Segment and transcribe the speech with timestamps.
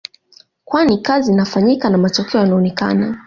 [0.65, 3.17] Kwani kazi zinafanyika na matokeo yanaonekana